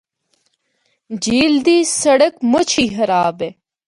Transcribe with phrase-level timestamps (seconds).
[1.23, 3.49] جھیل دی سڑک مُچ ہی خراب اے۔